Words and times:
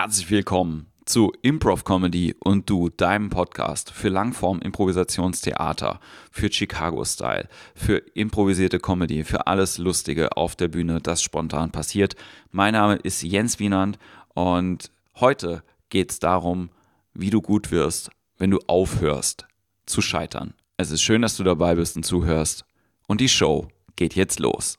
Herzlich 0.00 0.30
willkommen 0.30 0.86
zu 1.06 1.32
Improv 1.42 1.82
Comedy 1.82 2.36
und 2.38 2.70
du, 2.70 2.88
deinem 2.88 3.30
Podcast 3.30 3.90
für 3.90 4.08
Langform 4.08 4.60
Improvisationstheater, 4.60 5.98
für 6.30 6.52
Chicago 6.52 7.04
Style, 7.04 7.48
für 7.74 7.96
improvisierte 8.14 8.78
Comedy, 8.78 9.24
für 9.24 9.48
alles 9.48 9.76
Lustige 9.76 10.36
auf 10.36 10.54
der 10.54 10.68
Bühne, 10.68 11.00
das 11.00 11.20
spontan 11.20 11.72
passiert. 11.72 12.14
Mein 12.52 12.74
Name 12.74 12.94
ist 12.94 13.24
Jens 13.24 13.58
Wienand 13.58 13.98
und 14.34 14.92
heute 15.16 15.64
geht 15.88 16.12
es 16.12 16.20
darum, 16.20 16.70
wie 17.12 17.30
du 17.30 17.42
gut 17.42 17.72
wirst, 17.72 18.12
wenn 18.36 18.52
du 18.52 18.60
aufhörst 18.68 19.48
zu 19.84 20.00
scheitern. 20.00 20.54
Es 20.76 20.92
ist 20.92 21.02
schön, 21.02 21.22
dass 21.22 21.36
du 21.36 21.42
dabei 21.42 21.74
bist 21.74 21.96
und 21.96 22.04
zuhörst. 22.04 22.64
Und 23.08 23.20
die 23.20 23.28
Show 23.28 23.66
geht 23.96 24.14
jetzt 24.14 24.38
los. 24.38 24.78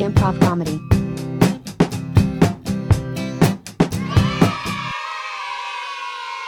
Improv 0.00 0.40
comedy. 0.40 0.93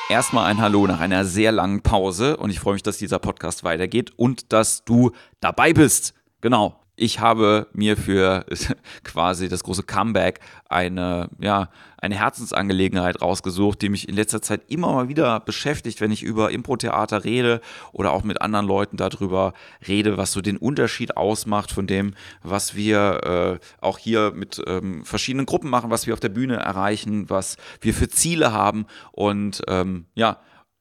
Erstmal 0.08 0.46
ein 0.46 0.60
Hallo 0.60 0.86
nach 0.86 1.00
einer 1.00 1.24
sehr 1.24 1.50
langen 1.50 1.82
Pause 1.82 2.36
und 2.36 2.50
ich 2.50 2.60
freue 2.60 2.74
mich, 2.74 2.84
dass 2.84 2.96
dieser 2.96 3.18
Podcast 3.18 3.64
weitergeht 3.64 4.12
und 4.16 4.52
dass 4.52 4.84
du 4.84 5.10
dabei 5.40 5.72
bist. 5.72 6.14
Genau, 6.40 6.80
ich 6.96 7.20
habe 7.20 7.68
mir 7.72 7.96
für 7.96 8.44
quasi 9.04 9.48
das 9.48 9.62
große 9.62 9.82
Comeback 9.82 10.40
eine, 10.68 11.28
ja, 11.38 11.68
eine 11.98 12.16
Herzensangelegenheit 12.16 13.20
rausgesucht, 13.20 13.82
die 13.82 13.88
mich 13.88 14.08
in 14.08 14.16
letzter 14.16 14.42
Zeit 14.42 14.62
immer 14.68 14.92
mal 14.92 15.08
wieder 15.08 15.40
beschäftigt, 15.40 16.00
wenn 16.00 16.10
ich 16.10 16.22
über 16.22 16.50
Impro-Theater 16.50 17.24
rede 17.24 17.60
oder 17.92 18.12
auch 18.12 18.24
mit 18.24 18.40
anderen 18.40 18.66
Leuten 18.66 18.96
darüber 18.96 19.52
rede, 19.86 20.16
was 20.16 20.32
so 20.32 20.40
den 20.40 20.56
Unterschied 20.56 21.16
ausmacht 21.16 21.70
von 21.70 21.86
dem, 21.86 22.14
was 22.42 22.74
wir 22.74 23.60
äh, 23.60 23.84
auch 23.84 23.98
hier 23.98 24.32
mit 24.34 24.62
ähm, 24.66 25.04
verschiedenen 25.04 25.46
Gruppen 25.46 25.70
machen, 25.70 25.90
was 25.90 26.06
wir 26.06 26.14
auf 26.14 26.20
der 26.20 26.28
Bühne 26.30 26.56
erreichen, 26.56 27.28
was 27.28 27.56
wir 27.80 27.94
für 27.94 28.08
Ziele 28.08 28.52
haben. 28.52 28.86
Und 29.12 29.62
ähm, 29.68 30.06
ja, 30.14 30.38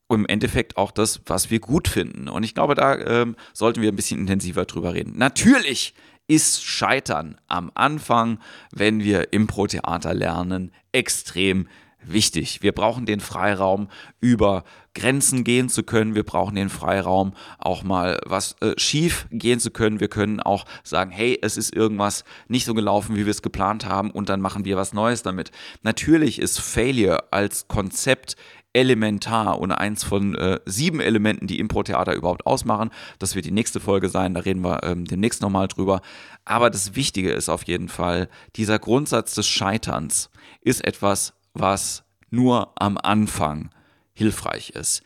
im 0.10 0.26
Endeffekt 0.26 0.78
auch 0.78 0.92
das, 0.92 1.22
was 1.26 1.50
wir 1.50 1.60
gut 1.60 1.88
finden. 1.88 2.28
Und 2.28 2.44
ich 2.44 2.54
glaube, 2.54 2.76
da 2.76 2.98
ähm, 2.98 3.36
sollten 3.54 3.82
wir 3.82 3.92
ein 3.92 3.96
bisschen 3.96 4.20
intensiver 4.20 4.66
drüber 4.66 4.94
reden. 4.94 5.18
Natürlich 5.18 5.94
ist 6.28 6.64
Scheitern 6.64 7.38
am 7.48 7.72
Anfang, 7.76 8.40
wenn 8.72 9.04
wir 9.04 9.34
Impro-Theater 9.34 10.14
lernen, 10.14 10.72
extrem 10.92 11.68
wichtig. 12.08 12.62
Wir 12.62 12.72
brauchen 12.72 13.06
den 13.06 13.20
Freiraum, 13.20 13.90
über 14.22 14.64
Grenzen 14.94 15.44
gehen 15.44 15.70
zu 15.70 15.84
können. 15.84 16.16
Wir 16.16 16.24
brauchen 16.24 16.56
den 16.56 16.70
Freiraum, 16.70 17.34
auch 17.60 17.84
mal 17.84 18.20
was 18.26 18.56
äh, 18.62 18.74
schief 18.78 19.28
gehen 19.30 19.60
zu 19.60 19.72
können. 19.72 20.00
Wir 20.00 20.08
können 20.08 20.40
auch 20.40 20.66
sagen, 20.84 21.12
hey, 21.12 21.38
es 21.42 21.58
ist 21.58 21.76
irgendwas 21.76 22.24
nicht 22.48 22.66
so 22.66 22.74
gelaufen, 22.74 23.16
wie 23.16 23.26
wir 23.26 23.32
es 23.32 23.42
geplant 23.42 23.86
haben 23.86 24.10
und 24.12 24.30
dann 24.30 24.42
machen 24.42 24.66
wir 24.66 24.78
was 24.78 24.94
Neues 24.94 25.22
damit. 25.22 25.52
Natürlich 25.84 26.40
ist 26.40 26.60
Failure 26.60 27.32
als 27.32 27.68
Konzept 27.68 28.36
elementar 28.76 29.60
und 29.60 29.72
eins 29.72 30.04
von 30.04 30.36
äh, 30.36 30.60
sieben 30.66 31.00
Elementen, 31.00 31.48
die 31.48 31.60
Impro-Theater 31.60 32.14
überhaupt 32.14 32.46
ausmachen. 32.46 32.92
Das 33.20 33.34
wird 33.34 33.46
die 33.46 33.52
nächste 33.52 33.80
Folge 33.80 34.10
sein, 34.10 34.34
da 34.34 34.42
reden 34.42 34.64
wir 34.64 34.84
ähm, 34.84 35.06
demnächst 35.06 35.42
nochmal 35.42 35.70
drüber. 35.70 36.02
Aber 36.44 36.70
das 36.70 36.94
Wichtige 36.94 37.32
ist 37.32 37.48
auf 37.48 37.64
jeden 37.64 37.88
Fall, 37.88 38.28
dieser 38.58 38.78
Grundsatz 38.78 39.34
des 39.34 39.48
Scheiterns 39.48 40.30
ist 40.62 40.86
etwas, 40.86 41.34
was 41.54 42.04
nur 42.30 42.74
am 42.76 42.98
Anfang 43.02 43.70
hilfreich 44.14 44.72
ist. 44.72 45.04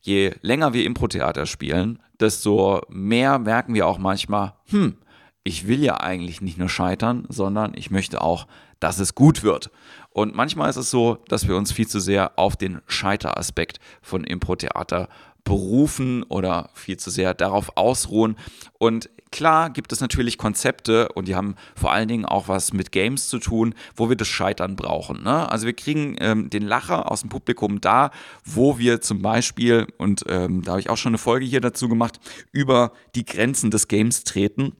Je 0.00 0.32
länger 0.40 0.72
wir 0.72 0.86
Impro-Theater 0.86 1.44
spielen, 1.44 1.98
desto 2.18 2.80
mehr 2.88 3.38
merken 3.38 3.74
wir 3.74 3.86
auch 3.86 3.98
manchmal, 3.98 4.54
hm, 4.70 4.96
ich 5.44 5.66
will 5.66 5.82
ja 5.82 6.00
eigentlich 6.00 6.40
nicht 6.40 6.58
nur 6.58 6.68
scheitern, 6.68 7.24
sondern 7.28 7.72
ich 7.74 7.90
möchte 7.90 8.20
auch, 8.20 8.46
dass 8.78 8.98
es 8.98 9.14
gut 9.14 9.42
wird. 9.42 9.70
Und 10.10 10.34
manchmal 10.34 10.70
ist 10.70 10.76
es 10.76 10.90
so, 10.90 11.18
dass 11.28 11.48
wir 11.48 11.56
uns 11.56 11.72
viel 11.72 11.86
zu 11.86 12.00
sehr 12.00 12.38
auf 12.38 12.56
den 12.56 12.80
Scheiteraspekt 12.86 13.78
von 14.02 14.24
Impro-Theater 14.24 15.08
berufen 15.44 16.22
oder 16.24 16.70
viel 16.74 16.98
zu 16.98 17.10
sehr 17.10 17.34
darauf 17.34 17.76
ausruhen. 17.76 18.36
Und 18.78 19.08
klar 19.30 19.70
gibt 19.70 19.92
es 19.92 20.00
natürlich 20.00 20.36
Konzepte 20.36 21.08
und 21.10 21.28
die 21.28 21.34
haben 21.34 21.54
vor 21.74 21.92
allen 21.92 22.08
Dingen 22.08 22.24
auch 22.24 22.48
was 22.48 22.72
mit 22.72 22.92
Games 22.92 23.28
zu 23.28 23.38
tun, 23.38 23.74
wo 23.96 24.08
wir 24.08 24.16
das 24.16 24.28
Scheitern 24.28 24.76
brauchen. 24.76 25.22
Ne? 25.22 25.50
Also 25.50 25.66
wir 25.66 25.72
kriegen 25.72 26.16
ähm, 26.18 26.50
den 26.50 26.62
Lacher 26.62 27.10
aus 27.10 27.22
dem 27.22 27.30
Publikum 27.30 27.80
da, 27.80 28.10
wo 28.44 28.78
wir 28.78 29.00
zum 29.00 29.22
Beispiel, 29.22 29.86
und 29.96 30.24
ähm, 30.28 30.62
da 30.62 30.72
habe 30.72 30.80
ich 30.80 30.90
auch 30.90 30.98
schon 30.98 31.10
eine 31.10 31.18
Folge 31.18 31.46
hier 31.46 31.60
dazu 31.60 31.88
gemacht, 31.88 32.20
über 32.52 32.92
die 33.14 33.24
Grenzen 33.24 33.70
des 33.70 33.88
Games 33.88 34.24
treten 34.24 34.76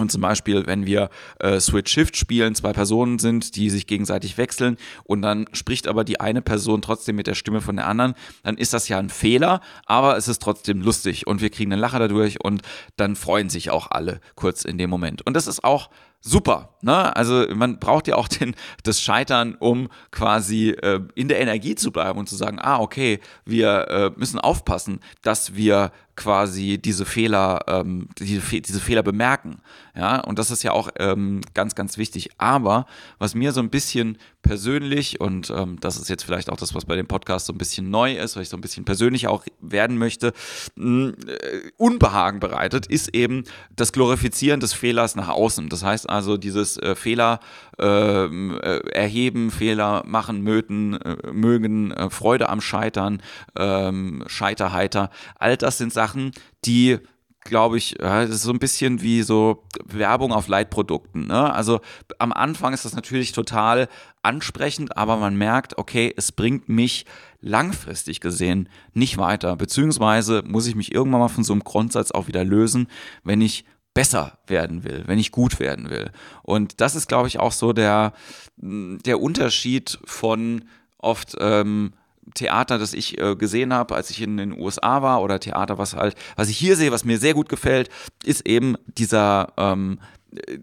und 0.00 0.10
zum 0.10 0.22
Beispiel, 0.22 0.66
wenn 0.66 0.86
wir 0.86 1.10
äh, 1.38 1.60
Switch 1.60 1.92
Shift 1.92 2.16
spielen, 2.16 2.54
zwei 2.54 2.72
Personen 2.72 3.18
sind, 3.18 3.56
die 3.56 3.70
sich 3.70 3.86
gegenseitig 3.86 4.38
wechseln 4.38 4.76
und 5.04 5.22
dann 5.22 5.46
spricht 5.52 5.88
aber 5.88 6.04
die 6.04 6.20
eine 6.20 6.42
Person 6.42 6.82
trotzdem 6.82 7.16
mit 7.16 7.26
der 7.26 7.34
Stimme 7.34 7.60
von 7.60 7.76
der 7.76 7.86
anderen, 7.86 8.14
dann 8.42 8.56
ist 8.56 8.72
das 8.72 8.88
ja 8.88 8.98
ein 8.98 9.10
Fehler, 9.10 9.60
aber 9.86 10.16
es 10.16 10.28
ist 10.28 10.42
trotzdem 10.42 10.82
lustig 10.82 11.26
und 11.26 11.40
wir 11.40 11.50
kriegen 11.50 11.72
einen 11.72 11.80
Lacher 11.80 11.98
dadurch 11.98 12.42
und 12.42 12.62
dann 12.96 13.16
freuen 13.16 13.50
sich 13.50 13.70
auch 13.70 13.90
alle 13.90 14.20
kurz 14.34 14.64
in 14.64 14.78
dem 14.78 14.90
Moment. 14.90 15.26
Und 15.26 15.34
das 15.34 15.46
ist 15.46 15.64
auch 15.64 15.90
super. 16.20 16.74
Ne? 16.82 17.14
Also 17.16 17.46
man 17.54 17.78
braucht 17.78 18.08
ja 18.08 18.16
auch 18.16 18.28
den, 18.28 18.54
das 18.82 19.00
Scheitern, 19.00 19.56
um 19.58 19.88
quasi 20.10 20.70
äh, 20.70 21.00
in 21.14 21.28
der 21.28 21.40
Energie 21.40 21.74
zu 21.74 21.90
bleiben 21.92 22.18
und 22.18 22.28
zu 22.28 22.36
sagen, 22.36 22.58
ah, 22.60 22.78
okay, 22.78 23.20
wir 23.44 23.88
äh, 23.88 24.10
müssen 24.16 24.38
aufpassen, 24.38 25.00
dass 25.22 25.54
wir 25.54 25.92
quasi 26.20 26.76
diese 26.76 27.06
Fehler, 27.06 27.60
ähm, 27.66 28.08
diese, 28.18 28.60
diese 28.60 28.80
Fehler 28.80 29.02
bemerken. 29.02 29.62
Ja, 29.96 30.20
und 30.20 30.38
das 30.38 30.50
ist 30.50 30.62
ja 30.62 30.72
auch 30.72 30.90
ähm, 30.98 31.40
ganz, 31.54 31.74
ganz 31.74 31.96
wichtig. 31.96 32.30
Aber 32.36 32.84
was 33.18 33.34
mir 33.34 33.52
so 33.52 33.60
ein 33.60 33.70
bisschen 33.70 34.18
persönlich, 34.42 35.20
und 35.20 35.48
ähm, 35.48 35.78
das 35.80 35.96
ist 35.96 36.10
jetzt 36.10 36.24
vielleicht 36.24 36.50
auch 36.50 36.58
das, 36.58 36.74
was 36.74 36.84
bei 36.84 36.94
dem 36.96 37.06
Podcast 37.06 37.46
so 37.46 37.54
ein 37.54 37.58
bisschen 37.58 37.90
neu 37.90 38.16
ist, 38.16 38.36
weil 38.36 38.42
ich 38.42 38.50
so 38.50 38.56
ein 38.56 38.60
bisschen 38.60 38.84
persönlich 38.84 39.28
auch 39.28 39.44
werden 39.60 39.96
möchte, 39.96 40.34
mh, 40.76 41.12
äh, 41.26 41.70
Unbehagen 41.78 42.38
bereitet, 42.38 42.86
ist 42.86 43.14
eben 43.14 43.44
das 43.74 43.92
Glorifizieren 43.92 44.60
des 44.60 44.74
Fehlers 44.74 45.16
nach 45.16 45.28
außen. 45.28 45.70
Das 45.70 45.82
heißt 45.82 46.09
also, 46.10 46.36
dieses 46.36 46.76
äh, 46.76 46.94
Fehler 46.94 47.40
ähm, 47.78 48.58
äh, 48.62 48.78
erheben, 48.90 49.50
Fehler 49.50 50.02
machen, 50.06 50.42
möten, 50.42 50.94
äh, 50.94 51.32
mögen, 51.32 51.92
äh, 51.92 52.10
Freude 52.10 52.48
am 52.48 52.60
Scheitern, 52.60 53.22
ähm, 53.56 54.24
Scheiterheiter, 54.26 55.10
all 55.38 55.56
das 55.56 55.78
sind 55.78 55.92
Sachen, 55.92 56.32
die 56.64 56.98
glaube 57.42 57.78
ich, 57.78 57.94
das 57.98 58.28
ist 58.28 58.42
so 58.42 58.52
ein 58.52 58.58
bisschen 58.58 59.00
wie 59.00 59.22
so 59.22 59.64
Werbung 59.84 60.32
auf 60.32 60.46
Leitprodukten. 60.48 61.26
Ne? 61.26 61.52
Also 61.52 61.80
am 62.18 62.32
Anfang 62.32 62.74
ist 62.74 62.84
das 62.84 62.94
natürlich 62.94 63.32
total 63.32 63.88
ansprechend, 64.22 64.96
aber 64.96 65.16
man 65.16 65.36
merkt, 65.36 65.78
okay, 65.78 66.12
es 66.16 66.32
bringt 66.32 66.68
mich 66.68 67.06
langfristig 67.40 68.20
gesehen 68.20 68.68
nicht 68.92 69.16
weiter. 69.16 69.56
Beziehungsweise 69.56 70.42
muss 70.46 70.66
ich 70.66 70.74
mich 70.74 70.94
irgendwann 70.94 71.20
mal 71.20 71.28
von 71.28 71.44
so 71.44 71.52
einem 71.52 71.64
Grundsatz 71.64 72.10
auch 72.10 72.28
wieder 72.28 72.44
lösen, 72.44 72.88
wenn 73.24 73.40
ich 73.40 73.64
besser 73.94 74.38
werden 74.46 74.84
will, 74.84 75.04
wenn 75.06 75.18
ich 75.18 75.32
gut 75.32 75.58
werden 75.60 75.90
will. 75.90 76.10
Und 76.42 76.80
das 76.80 76.94
ist, 76.94 77.08
glaube 77.08 77.28
ich, 77.28 77.38
auch 77.38 77.52
so 77.52 77.72
der, 77.72 78.12
der 78.56 79.20
Unterschied 79.20 79.98
von 80.04 80.64
oft 80.98 81.36
ähm, 81.40 81.92
Theater, 82.34 82.78
das 82.78 82.92
ich 82.92 83.18
äh, 83.18 83.34
gesehen 83.34 83.72
habe, 83.72 83.94
als 83.94 84.10
ich 84.10 84.22
in 84.22 84.36
den 84.36 84.58
USA 84.58 85.02
war, 85.02 85.22
oder 85.22 85.40
Theater, 85.40 85.78
was 85.78 85.96
halt, 85.96 86.14
was 86.36 86.48
ich 86.48 86.58
hier 86.58 86.76
sehe, 86.76 86.92
was 86.92 87.04
mir 87.04 87.18
sehr 87.18 87.34
gut 87.34 87.48
gefällt, 87.48 87.88
ist 88.24 88.46
eben 88.46 88.76
dieser 88.86 89.52
ähm, 89.56 89.98
äh, 90.36 90.58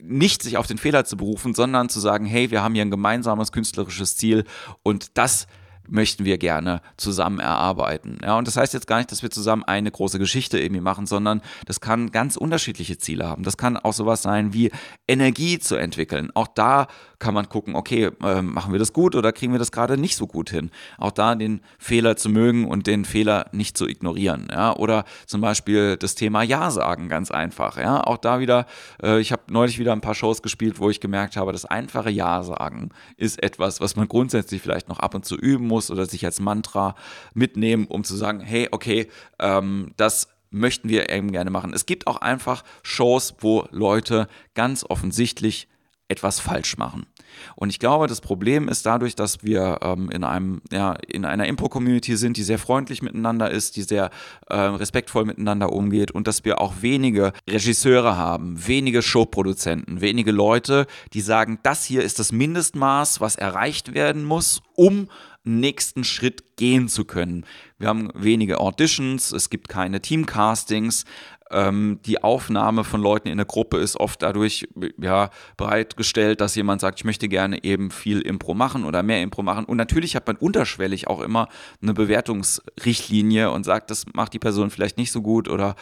nicht 0.00 0.42
sich 0.42 0.56
auf 0.56 0.66
den 0.66 0.78
Fehler 0.78 1.04
zu 1.04 1.16
berufen, 1.16 1.54
sondern 1.54 1.88
zu 1.88 2.00
sagen, 2.00 2.24
hey, 2.24 2.50
wir 2.50 2.62
haben 2.62 2.74
hier 2.74 2.84
ein 2.84 2.90
gemeinsames 2.90 3.52
künstlerisches 3.52 4.16
Ziel 4.16 4.44
und 4.82 5.18
das 5.18 5.46
möchten 5.90 6.24
wir 6.24 6.38
gerne 6.38 6.80
zusammen 6.96 7.40
erarbeiten. 7.40 8.18
Ja, 8.22 8.38
und 8.38 8.46
das 8.46 8.56
heißt 8.56 8.74
jetzt 8.74 8.86
gar 8.86 8.98
nicht, 8.98 9.12
dass 9.12 9.22
wir 9.22 9.30
zusammen 9.30 9.64
eine 9.64 9.90
große 9.90 10.18
Geschichte 10.18 10.58
irgendwie 10.58 10.80
machen, 10.80 11.06
sondern 11.06 11.42
das 11.66 11.80
kann 11.80 12.10
ganz 12.10 12.36
unterschiedliche 12.36 12.98
Ziele 12.98 13.28
haben. 13.28 13.42
Das 13.42 13.56
kann 13.56 13.76
auch 13.76 13.92
sowas 13.92 14.22
sein 14.22 14.52
wie 14.52 14.70
Energie 15.08 15.58
zu 15.58 15.76
entwickeln. 15.76 16.30
Auch 16.34 16.46
da 16.46 16.86
kann 17.18 17.34
man 17.34 17.48
gucken, 17.48 17.76
okay, 17.76 18.10
äh, 18.22 18.40
machen 18.42 18.72
wir 18.72 18.78
das 18.78 18.92
gut 18.92 19.14
oder 19.14 19.32
kriegen 19.32 19.52
wir 19.52 19.58
das 19.58 19.72
gerade 19.72 19.98
nicht 19.98 20.16
so 20.16 20.26
gut 20.26 20.50
hin? 20.50 20.70
Auch 20.96 21.12
da 21.12 21.34
den 21.34 21.60
Fehler 21.78 22.16
zu 22.16 22.30
mögen 22.30 22.66
und 22.66 22.86
den 22.86 23.04
Fehler 23.04 23.46
nicht 23.52 23.76
zu 23.76 23.86
ignorieren. 23.86 24.48
Ja? 24.50 24.74
Oder 24.74 25.04
zum 25.26 25.40
Beispiel 25.40 25.96
das 25.96 26.14
Thema 26.14 26.42
Ja 26.42 26.70
sagen, 26.70 27.08
ganz 27.08 27.30
einfach. 27.30 27.76
Ja? 27.76 28.02
Auch 28.02 28.16
da 28.16 28.40
wieder, 28.40 28.66
äh, 29.02 29.20
ich 29.20 29.32
habe 29.32 29.42
neulich 29.50 29.78
wieder 29.78 29.92
ein 29.92 30.00
paar 30.00 30.14
Shows 30.14 30.40
gespielt, 30.40 30.78
wo 30.78 30.88
ich 30.88 31.00
gemerkt 31.00 31.36
habe, 31.36 31.52
das 31.52 31.66
einfache 31.66 32.10
Ja 32.10 32.42
sagen 32.42 32.90
ist 33.16 33.42
etwas, 33.42 33.80
was 33.80 33.96
man 33.96 34.08
grundsätzlich 34.08 34.62
vielleicht 34.62 34.88
noch 34.88 34.98
ab 34.98 35.14
und 35.14 35.24
zu 35.24 35.36
üben 35.36 35.66
muss 35.66 35.79
oder 35.88 36.06
sich 36.06 36.24
als 36.24 36.40
Mantra 36.40 36.96
mitnehmen, 37.32 37.86
um 37.86 38.02
zu 38.02 38.16
sagen, 38.16 38.40
hey, 38.40 38.68
okay, 38.72 39.08
ähm, 39.38 39.92
das 39.96 40.28
möchten 40.50 40.88
wir 40.88 41.10
eben 41.10 41.30
gerne 41.30 41.50
machen. 41.50 41.72
Es 41.72 41.86
gibt 41.86 42.08
auch 42.08 42.16
einfach 42.16 42.64
Shows, 42.82 43.36
wo 43.38 43.66
Leute 43.70 44.26
ganz 44.54 44.84
offensichtlich 44.84 45.68
etwas 46.08 46.40
falsch 46.40 46.76
machen. 46.76 47.06
Und 47.54 47.70
ich 47.70 47.78
glaube, 47.78 48.08
das 48.08 48.20
Problem 48.20 48.68
ist 48.68 48.84
dadurch, 48.84 49.14
dass 49.14 49.44
wir 49.44 49.78
ähm, 49.82 50.10
in 50.10 50.24
einem, 50.24 50.60
ja, 50.72 50.94
in 51.06 51.24
einer 51.24 51.46
Impro-Community 51.46 52.16
sind, 52.16 52.36
die 52.36 52.42
sehr 52.42 52.58
freundlich 52.58 53.00
miteinander 53.00 53.50
ist, 53.50 53.76
die 53.76 53.82
sehr 53.82 54.10
äh, 54.48 54.56
respektvoll 54.56 55.24
miteinander 55.24 55.72
umgeht 55.72 56.10
und 56.10 56.26
dass 56.26 56.44
wir 56.44 56.60
auch 56.60 56.74
wenige 56.80 57.32
Regisseure 57.48 58.16
haben, 58.16 58.66
wenige 58.66 59.02
Showproduzenten, 59.02 60.00
wenige 60.00 60.32
Leute, 60.32 60.86
die 61.12 61.20
sagen, 61.20 61.60
das 61.62 61.84
hier 61.84 62.02
ist 62.02 62.18
das 62.18 62.32
Mindestmaß, 62.32 63.20
was 63.20 63.36
erreicht 63.36 63.94
werden 63.94 64.24
muss, 64.24 64.60
um 64.74 65.08
nächsten 65.44 66.04
Schritt 66.04 66.56
gehen 66.56 66.88
zu 66.88 67.04
können. 67.04 67.46
Wir 67.78 67.88
haben 67.88 68.10
wenige 68.14 68.60
Auditions, 68.60 69.32
es 69.32 69.50
gibt 69.50 69.68
keine 69.68 70.02
Teamcastings, 70.02 71.04
ähm, 71.50 71.98
die 72.06 72.22
Aufnahme 72.22 72.84
von 72.84 73.00
Leuten 73.00 73.28
in 73.28 73.36
der 73.36 73.46
Gruppe 73.46 73.78
ist 73.78 73.96
oft 73.98 74.22
dadurch 74.22 74.68
ja, 74.98 75.30
bereitgestellt, 75.56 76.40
dass 76.40 76.54
jemand 76.54 76.80
sagt, 76.80 77.00
ich 77.00 77.04
möchte 77.04 77.28
gerne 77.28 77.64
eben 77.64 77.90
viel 77.90 78.20
Impro 78.20 78.54
machen 78.54 78.84
oder 78.84 79.02
mehr 79.02 79.22
Impro 79.22 79.42
machen. 79.42 79.64
Und 79.64 79.76
natürlich 79.76 80.14
hat 80.14 80.26
man 80.26 80.36
unterschwellig 80.36 81.08
auch 81.08 81.20
immer 81.20 81.48
eine 81.82 81.92
Bewertungsrichtlinie 81.92 83.50
und 83.50 83.64
sagt, 83.64 83.90
das 83.90 84.06
macht 84.14 84.32
die 84.32 84.38
Person 84.38 84.70
vielleicht 84.70 84.96
nicht 84.96 85.10
so 85.10 85.22
gut 85.22 85.48
oder 85.48 85.74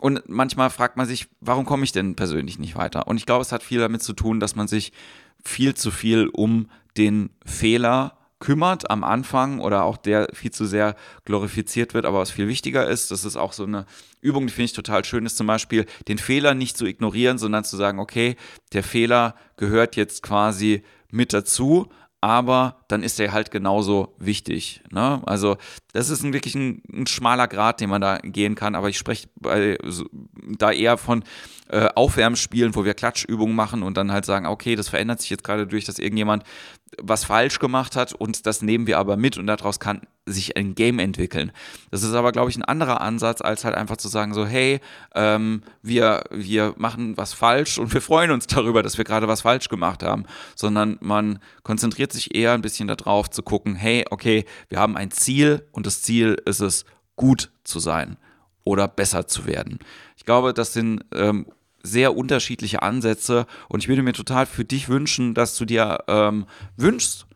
und 0.00 0.28
manchmal 0.28 0.70
fragt 0.70 0.96
man 0.96 1.08
sich, 1.08 1.26
warum 1.40 1.64
komme 1.64 1.82
ich 1.82 1.90
denn 1.90 2.14
persönlich 2.14 2.60
nicht 2.60 2.76
weiter? 2.76 3.08
Und 3.08 3.16
ich 3.16 3.26
glaube, 3.26 3.42
es 3.42 3.50
hat 3.50 3.64
viel 3.64 3.80
damit 3.80 4.00
zu 4.00 4.12
tun, 4.12 4.38
dass 4.38 4.54
man 4.54 4.68
sich 4.68 4.92
viel 5.44 5.74
zu 5.74 5.90
viel 5.90 6.28
um 6.28 6.68
den 6.96 7.30
Fehler 7.44 8.17
kümmert 8.40 8.90
am 8.90 9.04
Anfang 9.04 9.60
oder 9.60 9.84
auch 9.84 9.96
der 9.96 10.28
viel 10.32 10.50
zu 10.50 10.64
sehr 10.64 10.94
glorifiziert 11.24 11.94
wird, 11.94 12.06
aber 12.06 12.20
was 12.20 12.30
viel 12.30 12.48
wichtiger 12.48 12.86
ist, 12.86 13.10
das 13.10 13.24
ist 13.24 13.36
auch 13.36 13.52
so 13.52 13.64
eine 13.64 13.86
Übung, 14.20 14.46
die 14.46 14.52
finde 14.52 14.66
ich 14.66 14.72
total 14.72 15.04
schön, 15.04 15.26
ist 15.26 15.36
zum 15.36 15.46
Beispiel 15.46 15.86
den 16.06 16.18
Fehler 16.18 16.54
nicht 16.54 16.76
zu 16.76 16.86
ignorieren, 16.86 17.38
sondern 17.38 17.64
zu 17.64 17.76
sagen, 17.76 17.98
okay, 17.98 18.36
der 18.72 18.82
Fehler 18.82 19.34
gehört 19.56 19.96
jetzt 19.96 20.22
quasi 20.22 20.82
mit 21.10 21.32
dazu, 21.32 21.88
aber 22.20 22.80
dann 22.88 23.02
ist 23.02 23.20
er 23.20 23.32
halt 23.32 23.50
genauso 23.50 24.14
wichtig. 24.18 24.82
Ne? 24.90 25.22
Also 25.26 25.56
das 25.92 26.10
ist 26.10 26.24
ein, 26.24 26.32
wirklich 26.32 26.56
ein, 26.56 26.82
ein, 26.92 27.06
schmaler 27.06 27.46
Grad, 27.46 27.80
den 27.80 27.90
man 27.90 28.00
da 28.00 28.18
gehen 28.18 28.56
kann, 28.56 28.74
aber 28.74 28.88
ich 28.88 28.98
spreche 28.98 29.28
da 30.58 30.72
eher 30.72 30.96
von 30.96 31.22
äh, 31.68 31.88
Aufwärmspielen, 31.94 32.74
wo 32.74 32.84
wir 32.84 32.94
Klatschübungen 32.94 33.54
machen 33.54 33.84
und 33.84 33.96
dann 33.96 34.10
halt 34.10 34.24
sagen, 34.24 34.46
okay, 34.46 34.74
das 34.74 34.88
verändert 34.88 35.20
sich 35.20 35.30
jetzt 35.30 35.44
gerade 35.44 35.66
durch, 35.66 35.84
dass 35.84 36.00
irgendjemand 36.00 36.42
was 37.00 37.24
falsch 37.24 37.58
gemacht 37.58 37.96
hat 37.96 38.12
und 38.12 38.46
das 38.46 38.62
nehmen 38.62 38.86
wir 38.86 38.98
aber 38.98 39.16
mit 39.16 39.38
und 39.38 39.46
daraus 39.46 39.80
kann 39.80 40.02
sich 40.26 40.56
ein 40.56 40.74
Game 40.74 40.98
entwickeln. 40.98 41.52
Das 41.90 42.02
ist 42.02 42.12
aber, 42.12 42.32
glaube 42.32 42.50
ich, 42.50 42.56
ein 42.56 42.64
anderer 42.64 43.00
Ansatz, 43.00 43.40
als 43.40 43.64
halt 43.64 43.74
einfach 43.74 43.96
zu 43.96 44.08
sagen, 44.08 44.34
so, 44.34 44.46
hey, 44.46 44.80
ähm, 45.14 45.62
wir, 45.82 46.24
wir 46.30 46.74
machen 46.76 47.16
was 47.16 47.32
falsch 47.32 47.78
und 47.78 47.92
wir 47.94 48.00
freuen 48.00 48.30
uns 48.30 48.46
darüber, 48.46 48.82
dass 48.82 48.98
wir 48.98 49.04
gerade 49.04 49.28
was 49.28 49.42
falsch 49.42 49.68
gemacht 49.68 50.02
haben, 50.02 50.24
sondern 50.54 50.98
man 51.00 51.38
konzentriert 51.62 52.12
sich 52.12 52.34
eher 52.34 52.52
ein 52.52 52.62
bisschen 52.62 52.88
darauf 52.88 53.30
zu 53.30 53.42
gucken, 53.42 53.74
hey, 53.74 54.04
okay, 54.10 54.44
wir 54.68 54.78
haben 54.78 54.96
ein 54.96 55.10
Ziel 55.10 55.66
und 55.72 55.86
das 55.86 56.02
Ziel 56.02 56.36
ist 56.44 56.60
es, 56.60 56.84
gut 57.16 57.50
zu 57.64 57.80
sein 57.80 58.16
oder 58.64 58.88
besser 58.88 59.26
zu 59.26 59.46
werden. 59.46 59.78
Ich 60.16 60.24
glaube, 60.24 60.54
das 60.54 60.72
sind 60.72 61.04
ähm, 61.12 61.46
sehr 61.88 62.16
unterschiedliche 62.16 62.82
Ansätze. 62.82 63.46
Und 63.68 63.82
ich 63.82 63.88
würde 63.88 64.02
mir 64.02 64.12
total 64.12 64.46
für 64.46 64.64
dich 64.64 64.88
wünschen, 64.88 65.34
dass 65.34 65.56
du 65.56 65.64
dir 65.64 65.98
ähm, 66.06 66.46
wünschst, 66.76 67.26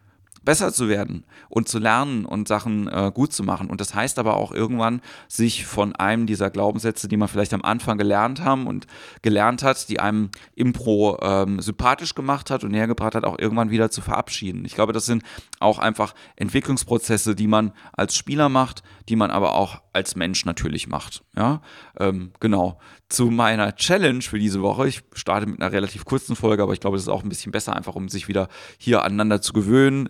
besser 0.44 0.72
zu 0.72 0.88
werden 0.88 1.24
und 1.48 1.68
zu 1.68 1.78
lernen 1.78 2.24
und 2.24 2.48
Sachen 2.48 2.88
äh, 2.88 3.10
gut 3.14 3.32
zu 3.32 3.42
machen. 3.42 3.70
Und 3.70 3.80
das 3.80 3.94
heißt 3.94 4.18
aber 4.18 4.36
auch 4.36 4.52
irgendwann, 4.52 5.00
sich 5.28 5.66
von 5.66 5.94
einem 5.96 6.26
dieser 6.26 6.50
Glaubenssätze, 6.50 7.08
die 7.08 7.16
man 7.16 7.28
vielleicht 7.28 7.54
am 7.54 7.62
Anfang 7.62 7.98
gelernt 7.98 8.42
haben 8.42 8.66
und 8.66 8.86
gelernt 9.22 9.62
hat, 9.62 9.88
die 9.88 10.00
einem 10.00 10.30
Impro 10.54 11.18
ähm, 11.22 11.60
sympathisch 11.60 12.14
gemacht 12.14 12.50
hat 12.50 12.64
und 12.64 12.72
nähergebracht 12.72 13.14
hat, 13.14 13.24
auch 13.24 13.38
irgendwann 13.38 13.70
wieder 13.70 13.90
zu 13.90 14.00
verabschieden. 14.00 14.64
Ich 14.64 14.74
glaube, 14.74 14.92
das 14.92 15.06
sind 15.06 15.22
auch 15.60 15.78
einfach 15.78 16.14
Entwicklungsprozesse, 16.36 17.34
die 17.34 17.46
man 17.46 17.72
als 17.92 18.16
Spieler 18.16 18.48
macht, 18.48 18.82
die 19.08 19.16
man 19.16 19.30
aber 19.30 19.54
auch 19.54 19.82
als 19.92 20.16
Mensch 20.16 20.44
natürlich 20.44 20.88
macht. 20.88 21.22
Ja, 21.36 21.60
ähm, 21.98 22.32
genau. 22.40 22.78
Zu 23.08 23.26
meiner 23.26 23.76
Challenge 23.76 24.22
für 24.22 24.38
diese 24.38 24.62
Woche. 24.62 24.88
Ich 24.88 25.02
starte 25.12 25.46
mit 25.46 25.60
einer 25.60 25.72
relativ 25.72 26.04
kurzen 26.04 26.34
Folge, 26.34 26.62
aber 26.62 26.72
ich 26.72 26.80
glaube, 26.80 26.96
es 26.96 27.02
ist 27.02 27.08
auch 27.08 27.22
ein 27.22 27.28
bisschen 27.28 27.52
besser, 27.52 27.76
einfach 27.76 27.94
um 27.94 28.08
sich 28.08 28.28
wieder 28.28 28.48
hier 28.78 29.04
aneinander 29.04 29.42
zu 29.42 29.52
gewöhnen. 29.52 30.08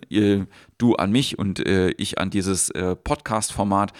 Du 0.79 0.95
an 0.97 1.11
mich 1.11 1.39
und 1.39 1.65
äh, 1.67 1.91
ich 1.91 2.19
an 2.19 2.31
dieses 2.31 2.71
äh, 2.71 2.97
Podcast-Format. 2.97 3.93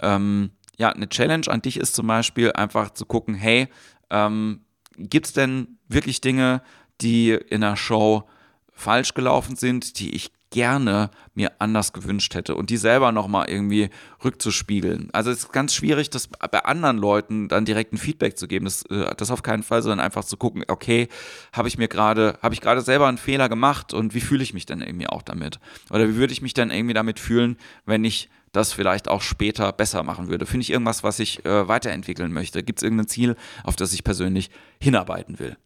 Ähm, 0.00 0.50
ja, 0.76 0.90
eine 0.90 1.08
Challenge 1.08 1.46
an 1.48 1.62
dich 1.62 1.76
ist 1.76 1.94
zum 1.94 2.06
Beispiel 2.06 2.52
einfach 2.52 2.90
zu 2.90 3.06
gucken, 3.06 3.34
hey, 3.34 3.68
ähm, 4.10 4.64
gibt 4.96 5.26
es 5.26 5.32
denn 5.32 5.78
wirklich 5.88 6.20
Dinge, 6.20 6.62
die 7.00 7.30
in 7.30 7.60
der 7.60 7.76
Show 7.76 8.28
falsch 8.72 9.14
gelaufen 9.14 9.56
sind, 9.56 9.98
die 9.98 10.14
ich 10.14 10.32
gerne 10.52 11.10
mir 11.34 11.50
anders 11.58 11.92
gewünscht 11.92 12.34
hätte 12.34 12.54
und 12.54 12.70
die 12.70 12.76
selber 12.76 13.10
nochmal 13.10 13.48
irgendwie 13.48 13.90
rückzuspiegeln. 14.22 15.08
Also 15.12 15.30
es 15.30 15.38
ist 15.38 15.52
ganz 15.52 15.74
schwierig, 15.74 16.10
das 16.10 16.28
bei 16.28 16.64
anderen 16.64 16.98
Leuten 16.98 17.48
dann 17.48 17.64
direkt 17.64 17.92
ein 17.92 17.98
Feedback 17.98 18.38
zu 18.38 18.46
geben. 18.46 18.66
Das, 18.66 18.84
äh, 18.84 19.14
das 19.16 19.30
auf 19.30 19.42
keinen 19.42 19.62
Fall, 19.64 19.82
sondern 19.82 20.00
einfach 20.00 20.24
zu 20.24 20.36
gucken, 20.36 20.64
okay, 20.68 21.08
habe 21.52 21.68
ich 21.68 21.78
mir 21.78 21.88
gerade, 21.88 22.38
habe 22.42 22.54
ich 22.54 22.60
gerade 22.60 22.82
selber 22.82 23.08
einen 23.08 23.18
Fehler 23.18 23.48
gemacht 23.48 23.92
und 23.94 24.14
wie 24.14 24.20
fühle 24.20 24.42
ich 24.42 24.54
mich 24.54 24.66
dann 24.66 24.82
irgendwie 24.82 25.08
auch 25.08 25.22
damit? 25.22 25.58
Oder 25.90 26.08
wie 26.08 26.16
würde 26.16 26.32
ich 26.32 26.42
mich 26.42 26.54
dann 26.54 26.70
irgendwie 26.70 26.94
damit 26.94 27.18
fühlen, 27.18 27.56
wenn 27.86 28.04
ich 28.04 28.28
das 28.52 28.72
vielleicht 28.72 29.08
auch 29.08 29.22
später 29.22 29.72
besser 29.72 30.02
machen 30.02 30.28
würde? 30.28 30.44
Finde 30.46 30.62
ich 30.62 30.70
irgendwas, 30.70 31.02
was 31.02 31.18
ich 31.18 31.44
äh, 31.46 31.66
weiterentwickeln 31.66 32.32
möchte? 32.32 32.62
Gibt 32.62 32.78
es 32.78 32.82
irgendein 32.82 33.08
Ziel, 33.08 33.36
auf 33.64 33.76
das 33.76 33.92
ich 33.94 34.04
persönlich 34.04 34.50
hinarbeiten 34.80 35.38
will? 35.38 35.56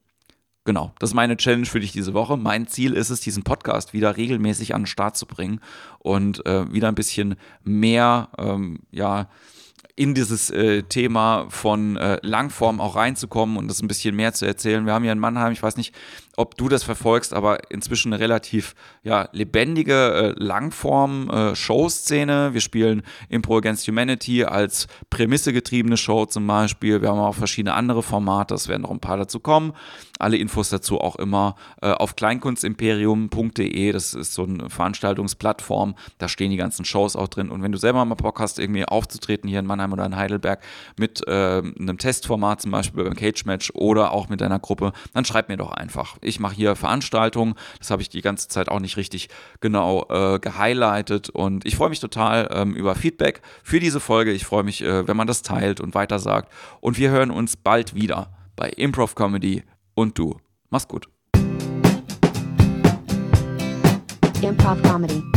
Genau, 0.67 0.93
das 0.99 1.11
ist 1.11 1.15
meine 1.15 1.37
Challenge 1.37 1.65
für 1.65 1.79
dich 1.79 1.93
diese 1.93 2.13
Woche. 2.13 2.37
Mein 2.37 2.67
Ziel 2.67 2.93
ist 2.93 3.11
es, 3.11 3.21
diesen 3.21 3.45
Podcast 3.45 3.93
wieder 3.93 4.17
regelmäßig 4.17 4.75
an 4.75 4.81
den 4.81 4.87
Start 4.87 5.17
zu 5.17 5.25
bringen 5.25 5.61
und 6.01 6.45
äh, 6.45 6.73
wieder 6.73 6.89
ein 6.89 6.97
bisschen 6.97 7.37
mehr, 7.63 8.31
ähm, 8.37 8.81
ja, 8.91 9.29
in 9.95 10.13
dieses 10.15 10.51
äh, 10.51 10.83
Thema 10.83 11.47
von 11.51 11.97
äh, 11.97 12.19
Langform 12.21 12.81
auch 12.81 12.97
reinzukommen 12.97 13.57
und 13.57 13.69
das 13.69 13.81
ein 13.81 13.87
bisschen 13.87 14.17
mehr 14.17 14.35
zu 14.35 14.45
erzählen. 14.45 14.85
Wir 14.87 14.93
haben 14.93 15.05
hier 15.05 15.13
in 15.13 15.21
Mannheim, 15.21 15.53
ich 15.53 15.63
weiß 15.63 15.77
nicht, 15.77 15.95
ob 16.37 16.57
du 16.57 16.69
das 16.69 16.83
verfolgst, 16.83 17.33
aber 17.35 17.71
inzwischen 17.71 18.13
eine 18.13 18.23
relativ 18.23 18.75
ja, 19.03 19.29
lebendige 19.33 20.13
äh, 20.13 20.35
Langform-Show-Szene. 20.37 22.49
Äh, 22.51 22.55
wir 22.55 22.61
spielen 22.61 23.03
Impro 23.29 23.59
Against 23.59 23.89
Humanity 23.89 24.45
als 24.45 24.87
prämissegetriebene 25.11 25.97
Show 25.97 26.27
zum 26.27 26.47
Beispiel. 26.47 27.01
Wir 27.01 27.09
haben 27.09 27.19
auch 27.19 27.35
verschiedene 27.35 27.75
andere 27.75 28.03
Formate, 28.03 28.55
es 28.55 28.69
werden 28.69 28.83
noch 28.83 28.91
ein 28.91 29.01
paar 29.01 29.17
dazu 29.17 29.41
kommen. 29.41 29.73
Alle 30.19 30.37
Infos 30.37 30.71
dazu 30.71 31.01
auch 31.01 31.17
immer 31.17 31.57
äh, 31.83 31.91
auf 31.91 32.17
kleinkunstimperium.de. 32.17 33.93
Das 33.93 34.15
ist 34.15 34.35
so 34.35 34.45
eine 34.45 34.71
Veranstaltungsplattform. 34.71 35.95
Da 36.19 36.29
stehen 36.29 36.51
die 36.51 36.57
ganzen 36.57 36.85
Shows 36.85 37.17
auch 37.17 37.29
drin. 37.29 37.51
Und 37.51 37.63
wenn 37.63 37.73
du 37.73 37.79
selber 37.79 38.05
mal 38.05 38.15
Bock 38.15 38.41
hast, 38.41 38.59
irgendwie 38.59 38.85
aufzutreten 38.85 39.49
hier 39.49 39.61
in 39.61 39.67
Mannheim 39.67 39.93
oder 39.93 40.07
in 40.07 40.17
Heidelberg 40.17 40.63
mit 40.99 41.27
äh, 41.27 41.63
einem 41.63 41.99
Testformat, 41.99 42.63
zum 42.63 42.71
Beispiel 42.71 43.05
beim 43.05 43.15
Cage 43.15 43.45
Match 43.45 43.71
oder 43.75 44.13
auch 44.13 44.29
mit 44.29 44.41
deiner 44.41 44.59
Gruppe, 44.59 44.93
dann 45.13 45.25
schreib 45.25 45.49
mir 45.49 45.57
doch 45.57 45.71
einfach 45.71 46.17
ich 46.27 46.41
mache 46.41 46.55
hier 46.55 46.77
Veranstaltungen. 46.77 47.55
Das 47.79 47.91
habe 47.91 48.03
ich 48.03 48.09
die 48.09 48.21
ganze 48.21 48.49
Zeit 48.49 48.69
auch 48.69 48.81
nicht 48.81 48.97
richtig 48.97 49.29
genau 49.61 50.07
äh, 50.11 50.39
gehighlightet. 50.39 51.31
Und 51.31 51.65
ich 51.65 51.77
freue 51.77 51.91
mich 51.91 52.01
total 52.01 52.49
ähm, 52.53 52.75
über 52.75 52.95
Feedback 52.95 53.43
für 53.63 53.81
diese 53.81 54.01
Folge. 54.01 54.33
Ich 54.33 54.45
freue 54.45 54.65
mich, 54.65 54.83
äh, 54.83 55.07
wenn 55.07 55.17
man 55.17 55.27
das 55.27 55.43
teilt 55.43 55.81
und 55.81 55.95
weitersagt. 55.95 56.53
Und 56.81 56.99
wir 56.99 57.11
hören 57.11 57.31
uns 57.31 57.57
bald 57.57 57.95
wieder 57.95 58.37
bei 58.57 58.69
Improv 58.71 59.15
Comedy 59.15 59.63
und 59.95 60.19
du. 60.19 60.39
Mach's 60.71 60.89
gut. 60.89 61.09
Improv 64.43 64.83
Comedy. 64.83 65.36